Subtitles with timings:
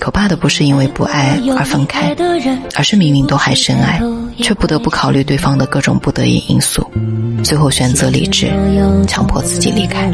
[0.00, 2.14] 可怕的不是因为不爱而分开，
[2.74, 4.00] 而是明明都还深爱，
[4.38, 6.86] 却不得不考虑对方的各种不得已因素，
[7.42, 8.52] 最后选择离职，
[9.06, 10.10] 强迫自己离开。